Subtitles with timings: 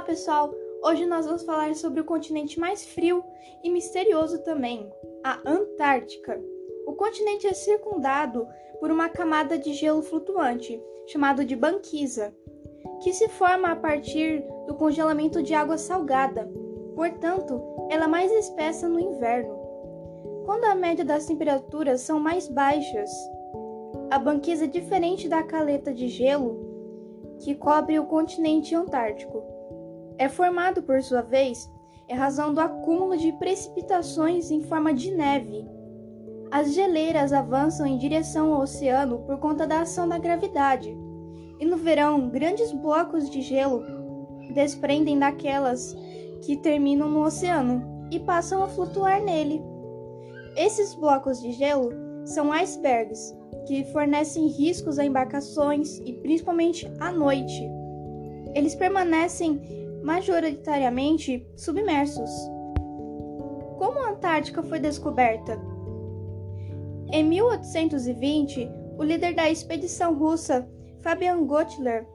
[0.00, 0.54] Olá, pessoal!
[0.82, 3.22] Hoje nós vamos falar sobre o continente mais frio
[3.62, 4.90] e misterioso também,
[5.22, 6.42] a Antártica.
[6.86, 8.48] O continente é circundado
[8.80, 12.34] por uma camada de gelo flutuante, chamado de banquisa,
[13.02, 16.50] que se forma a partir do congelamento de água salgada.
[16.94, 17.60] Portanto,
[17.90, 19.54] ela é mais espessa no inverno.
[20.46, 23.10] Quando a média das temperaturas são mais baixas,
[24.10, 26.70] a banquisa é diferente da caleta de gelo
[27.40, 29.49] que cobre o continente antártico.
[30.20, 31.72] É formado, por sua vez,
[32.06, 35.66] em razão do acúmulo de precipitações em forma de neve.
[36.50, 40.94] As geleiras avançam em direção ao oceano por conta da ação da gravidade,
[41.58, 43.82] e no verão, grandes blocos de gelo
[44.52, 45.96] desprendem daquelas
[46.42, 49.62] que terminam no oceano e passam a flutuar nele.
[50.54, 51.92] Esses blocos de gelo
[52.26, 53.34] são icebergs,
[53.66, 57.66] que fornecem riscos a embarcações e principalmente à noite.
[58.54, 62.30] Eles permanecem majoritariamente submersos.
[63.78, 65.60] Como a Antártica foi descoberta?
[67.12, 70.68] Em 1820, o líder da expedição russa,
[71.00, 72.06] Fabian Gottler,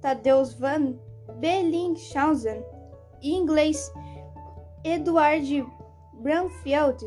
[0.00, 0.98] Tadeusz van
[1.38, 2.64] Bellingshausen
[3.22, 3.92] e inglês
[4.82, 5.66] Edward
[6.14, 7.06] Bramfield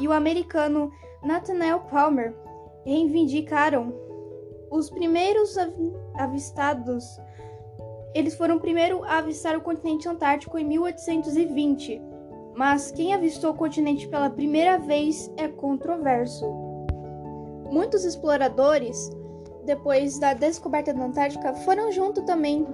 [0.00, 0.90] e o americano
[1.22, 2.34] Nathaniel Palmer
[2.84, 3.94] reivindicaram
[4.70, 5.56] os primeiros
[6.16, 7.04] avistados.
[8.14, 12.00] Eles foram o primeiro a avistar o continente antártico em 1820,
[12.54, 16.46] mas quem avistou o continente pela primeira vez é controverso.
[17.72, 19.10] Muitos exploradores,
[19.64, 22.64] depois da descoberta da Antártica, foram junto também,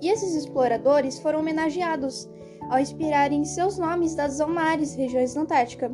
[0.00, 2.26] e esses exploradores foram homenageados
[2.70, 5.92] ao inspirarem seus nomes das mares regiões da Antártica.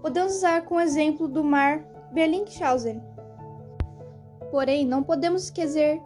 [0.00, 3.02] Podemos usar como exemplo do mar Bellingshausen.
[4.50, 6.00] Porém, não podemos esquecer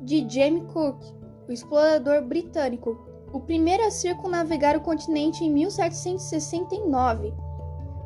[0.00, 1.02] de James Cook,
[1.48, 2.98] o explorador britânico,
[3.32, 7.34] o primeiro a circunnavegar o continente em 1769.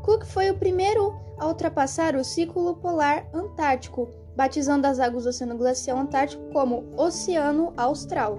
[0.03, 5.57] Cook foi o primeiro a ultrapassar o círculo polar antártico, batizando as águas do Oceano
[5.57, 8.39] Glacial Antártico como Oceano Austral.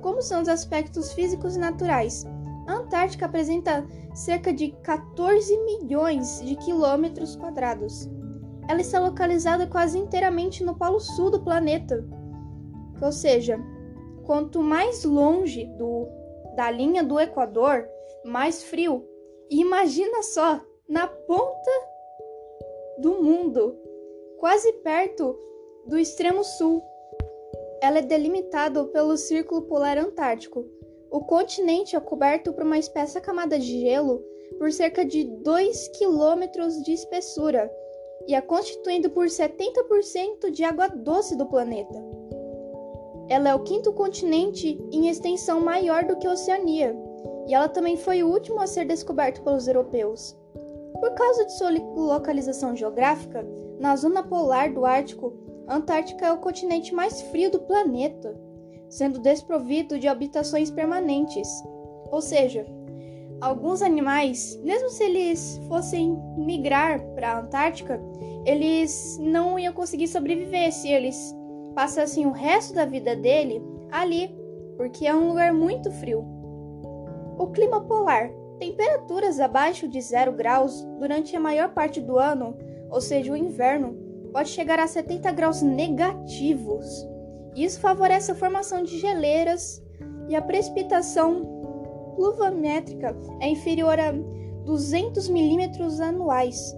[0.00, 2.24] Como são os aspectos físicos e naturais?
[2.66, 8.08] A Antártica apresenta cerca de 14 milhões de quilômetros quadrados.
[8.68, 12.06] Ela está localizada quase inteiramente no polo sul do planeta.
[13.02, 13.58] Ou seja,
[14.30, 16.06] quanto mais longe do,
[16.54, 17.88] da linha do Equador,
[18.24, 19.04] mais frio.
[19.50, 21.70] E imagina só, na ponta
[22.98, 23.76] do mundo,
[24.38, 25.36] quase perto
[25.84, 26.80] do extremo sul.
[27.82, 30.64] Ela é delimitada pelo Círculo Polar Antártico,
[31.10, 34.24] o continente é coberto por uma espessa camada de gelo
[34.58, 37.68] por cerca de 2 km de espessura
[38.28, 42.09] e é constituído por 70% de água doce do planeta.
[43.30, 46.94] Ela é o quinto continente em extensão maior do que a Oceania,
[47.46, 50.36] e ela também foi o último a ser descoberto pelos europeus.
[51.00, 53.46] Por causa de sua localização geográfica,
[53.78, 55.32] na zona polar do Ártico,
[55.66, 58.50] a Antártica é o continente mais frio do planeta
[58.90, 61.48] sendo desprovido de habitações permanentes.
[62.10, 62.66] Ou seja,
[63.40, 68.00] alguns animais, mesmo se eles fossem migrar para a Antártica,
[68.44, 71.34] eles não iam conseguir sobreviver se eles
[71.74, 74.34] passassem o resto da vida dele ali,
[74.76, 76.24] porque é um lugar muito frio.
[77.38, 82.56] O clima polar, temperaturas abaixo de zero graus durante a maior parte do ano,
[82.90, 83.96] ou seja, o inverno,
[84.32, 86.86] pode chegar a 70 graus negativos.
[87.56, 89.82] Isso favorece a formação de geleiras
[90.28, 94.12] e a precipitação pluviométrica é inferior a
[94.64, 96.76] 200 milímetros anuais.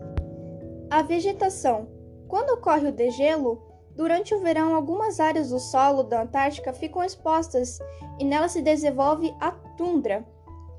[0.91, 1.89] A vegetação.
[2.29, 3.61] Quando ocorre o degelo,
[3.97, 7.79] durante o verão algumas áreas do solo da Antártica ficam expostas
[8.19, 10.27] e nela se desenvolve a tundra,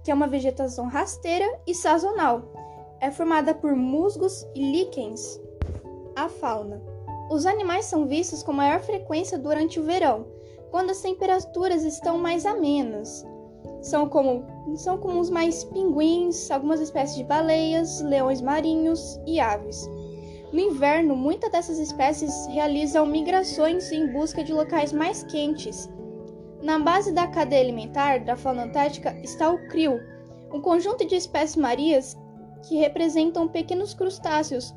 [0.04, 2.44] que é uma vegetação rasteira e sazonal.
[3.00, 5.40] É formada por musgos e líquens.
[6.16, 6.82] A fauna.
[7.30, 10.28] Os animais são vistos com maior frequência durante o verão,
[10.72, 13.26] quando as temperaturas estão mais amenas.
[13.82, 14.10] São
[14.76, 19.90] são comuns mais pinguins, algumas espécies de baleias, leões marinhos e aves.
[20.54, 25.90] No inverno, muitas dessas espécies realizam migrações em busca de locais mais quentes.
[26.62, 30.00] Na base da cadeia alimentar da fauna antártica está o krill,
[30.54, 32.16] um conjunto de espécies marinhas
[32.68, 34.76] que representam pequenos crustáceos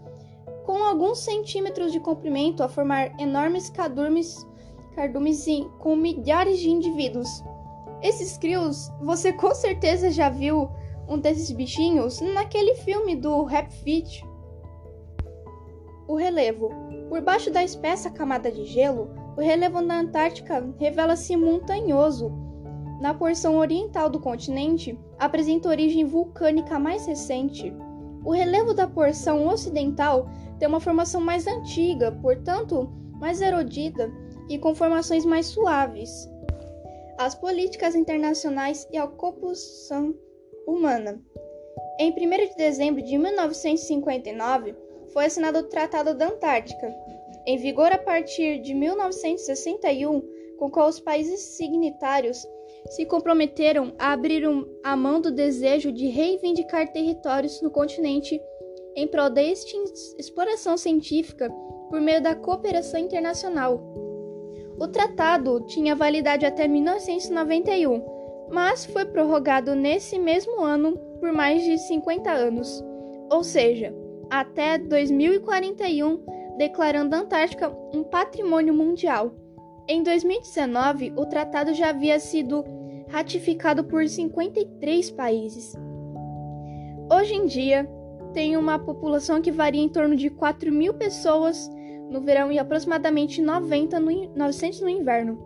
[0.64, 4.46] com alguns centímetros de comprimento a formar enormes cardumes,
[4.94, 5.44] cardumes
[5.78, 7.44] com milhares de indivíduos.
[8.02, 10.70] Esses crios, você com certeza já viu
[11.06, 14.24] um desses bichinhos naquele filme do Rap Fit.
[16.08, 16.70] O relevo.
[17.08, 22.32] Por baixo da espessa camada de gelo, o relevo na Antártica revela-se montanhoso,
[23.00, 27.72] na porção oriental do continente, apresenta origem vulcânica mais recente.
[28.24, 34.10] O relevo da porção ocidental tem uma formação mais antiga, portanto, mais erodida
[34.48, 36.28] e com formações mais suaves.
[37.18, 40.14] As políticas internacionais e a ocupação
[40.66, 41.22] humana.
[42.00, 42.14] Em 1
[42.48, 44.74] de dezembro de 1959,
[45.12, 46.94] foi assinado o Tratado da Antártica,
[47.46, 50.22] em vigor a partir de 1961,
[50.58, 52.46] com qual os países signatários
[52.90, 54.44] se comprometeram a abrir
[54.84, 58.40] a mão do desejo de reivindicar territórios no continente
[58.94, 61.50] em prol da exploração científica
[61.90, 63.80] por meio da cooperação internacional.
[64.78, 68.04] O tratado tinha validade até 1991,
[68.50, 72.84] mas foi prorrogado nesse mesmo ano por mais de 50 anos,
[73.30, 73.94] ou seja,
[74.30, 76.24] até 2041,
[76.58, 79.34] declarando a Antártica um patrimônio mundial.
[79.88, 82.64] Em 2019, o tratado já havia sido
[83.08, 85.74] ratificado por 53 países.
[87.12, 87.88] Hoje em dia,
[88.32, 91.70] tem uma população que varia em torno de 4 mil pessoas
[92.10, 95.38] no verão e aproximadamente 90 no, 900 no inverno.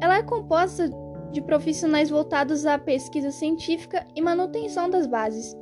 [0.00, 0.90] Ela é composta
[1.30, 5.56] de profissionais voltados à pesquisa científica e manutenção das bases.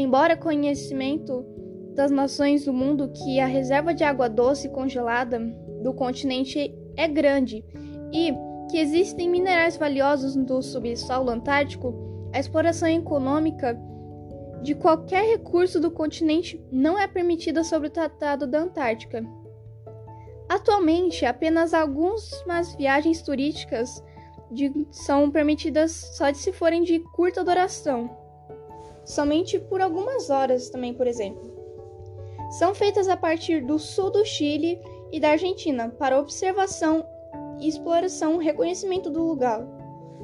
[0.00, 1.44] Embora conhecimento
[1.94, 5.38] das nações do mundo que a reserva de água doce congelada
[5.82, 7.62] do continente é grande
[8.10, 8.32] e
[8.70, 11.94] que existem minerais valiosos do subsolo antártico,
[12.32, 13.78] a exploração econômica
[14.62, 19.22] de qualquer recurso do continente não é permitida sob o Tratado da Antártica.
[20.48, 24.02] Atualmente, apenas algumas viagens turísticas
[24.50, 28.18] de, são permitidas só de se forem de curta duração,
[29.04, 31.50] somente por algumas horas também, por exemplo.
[32.58, 34.80] São feitas a partir do sul do Chile
[35.12, 37.04] e da Argentina para observação
[37.60, 39.64] e exploração reconhecimento do lugar.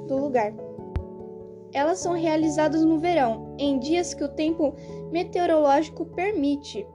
[0.08, 0.52] Do lugar.
[1.72, 4.74] Elas são realizadas no verão, em dias que o tempo
[5.10, 6.86] meteorológico permite.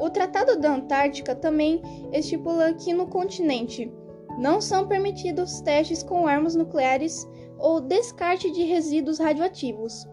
[0.00, 1.82] O Tratado da Antártica também
[2.12, 3.92] estipula que no continente
[4.38, 7.28] não são permitidos testes com armas nucleares
[7.58, 10.06] ou descarte de resíduos radioativos.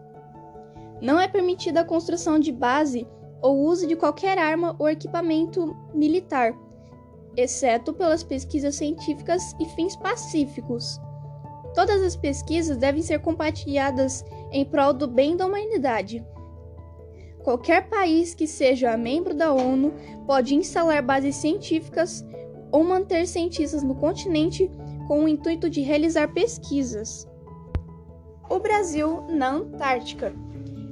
[1.00, 3.06] Não é permitida a construção de base
[3.42, 6.54] ou uso de qualquer arma ou equipamento militar,
[7.36, 10.98] exceto pelas pesquisas científicas e fins pacíficos.
[11.74, 16.24] Todas as pesquisas devem ser compartilhadas em prol do bem da humanidade.
[17.44, 19.92] Qualquer país que seja membro da ONU
[20.26, 22.24] pode instalar bases científicas
[22.72, 24.70] ou manter cientistas no continente
[25.06, 27.28] com o intuito de realizar pesquisas.
[28.48, 30.34] O Brasil na Antártica.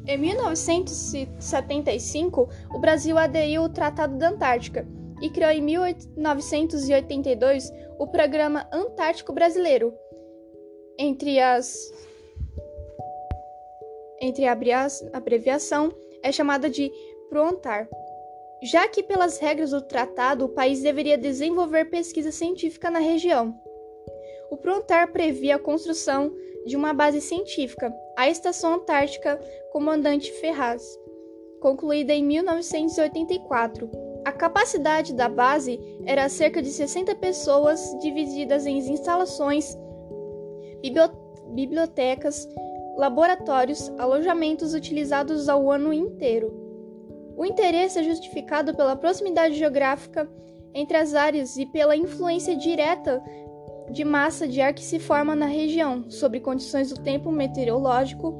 [0.06, 4.86] Em 1975, o Brasil aderiu ao Tratado da Antártica
[5.22, 9.94] e criou em 1982 o Programa Antártico Brasileiro.
[10.98, 11.90] Entre as
[14.20, 14.54] entre a
[15.12, 15.92] abreviação
[16.22, 16.92] é chamada de
[17.28, 17.88] PROANTAR,
[18.62, 23.58] já que pelas regras do tratado o país deveria desenvolver pesquisa científica na região.
[24.50, 26.32] O PROANTAR previa a construção
[26.66, 29.38] de uma base científica, a Estação Antártica
[29.72, 30.82] Comandante Ferraz,
[31.60, 33.90] concluída em 1984.
[34.24, 39.76] A capacidade da base era cerca de 60 pessoas divididas em instalações,
[41.54, 42.48] bibliotecas,
[42.96, 46.52] laboratórios, alojamentos utilizados ao ano inteiro.
[47.36, 50.30] O interesse é justificado pela proximidade geográfica
[50.72, 53.22] entre as áreas e pela influência direta
[53.90, 58.34] de massa de ar que se forma na região sobre condições do tempo meteorológico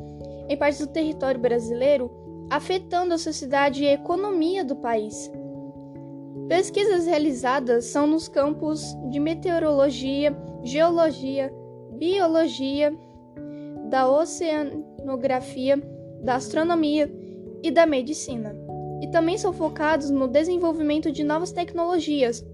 [0.49, 2.11] em partes do território brasileiro,
[2.51, 5.31] afetando a sociedade e a economia do país.
[6.49, 11.53] Pesquisas realizadas são nos campos de meteorologia, geologia,
[11.93, 12.95] biologia,
[13.89, 15.77] da oceanografia,
[16.23, 17.11] da astronomia
[17.63, 18.55] e da medicina.
[19.01, 22.45] E também são focados no desenvolvimento de novas tecnologias,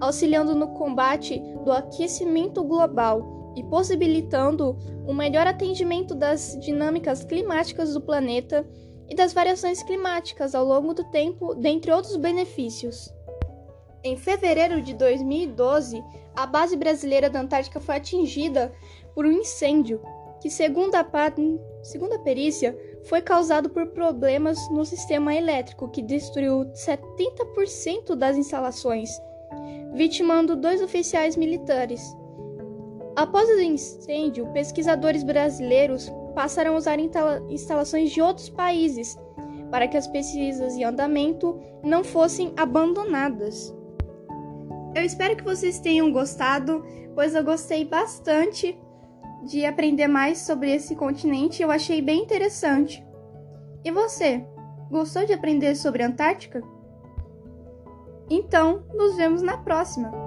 [0.00, 8.00] auxiliando no combate do aquecimento global e possibilitando um melhor atendimento das dinâmicas climáticas do
[8.00, 8.66] planeta
[9.08, 13.12] e das variações climáticas ao longo do tempo, dentre outros benefícios.
[14.02, 16.02] Em fevereiro de 2012,
[16.34, 18.72] a base brasileira da Antártica foi atingida
[19.14, 20.00] por um incêndio
[20.40, 21.06] que, segundo a,
[21.82, 29.10] segundo a perícia, foi causado por problemas no sistema elétrico que destruiu 70% das instalações
[29.94, 32.14] vitimando dois oficiais militares.
[33.16, 36.98] Após o incêndio, pesquisadores brasileiros passaram a usar
[37.48, 39.16] instalações de outros países
[39.70, 43.74] para que as pesquisas em andamento não fossem abandonadas.
[44.94, 46.84] Eu espero que vocês tenham gostado,
[47.14, 48.78] pois eu gostei bastante
[49.44, 53.04] de aprender mais sobre esse continente, eu achei bem interessante.
[53.84, 54.44] E você,
[54.90, 56.62] gostou de aprender sobre a Antártica?
[58.28, 60.23] Então, nos vemos na próxima!